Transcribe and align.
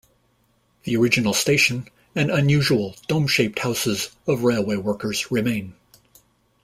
The 0.81 0.95
original 0.97 1.31
station 1.31 1.87
and 2.15 2.31
unusual 2.31 2.95
dome-shaped 3.07 3.59
houses 3.59 4.09
of 4.25 4.41
railway 4.43 4.77
workers 4.77 5.29
remain. 5.29 5.75